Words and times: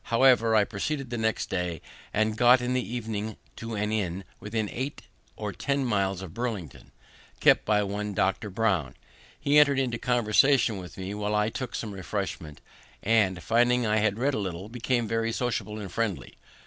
However, 0.05 0.55
I 0.55 0.63
proceeded 0.63 1.11
the 1.11 1.17
next 1.19 1.51
day, 1.51 1.79
and 2.11 2.35
got 2.35 2.59
in 2.59 2.73
the 2.73 2.81
evening 2.83 3.37
to 3.57 3.75
an 3.75 3.91
inn, 3.91 4.23
within 4.39 4.67
eight 4.71 5.03
or 5.35 5.53
ten 5.53 5.85
miles 5.85 6.23
of 6.23 6.33
Burlington, 6.33 6.91
kept 7.39 7.65
by 7.65 7.83
one 7.83 8.15
Dr. 8.15 8.49
Brown. 8.49 8.95
He 9.39 9.59
entered 9.59 9.77
into 9.77 9.99
conversation 9.99 10.77
with 10.79 10.97
me 10.97 11.13
while 11.13 11.35
I 11.35 11.49
took 11.49 11.75
some 11.75 11.91
refreshment, 11.93 12.61
and, 13.03 13.43
finding 13.43 13.85
I 13.85 13.97
had 13.97 14.17
read 14.17 14.33
a 14.33 14.39
little, 14.39 14.69
became 14.69 15.07
very 15.07 15.31
sociable 15.31 15.77
and 15.77 15.91
friendly. 15.91 16.35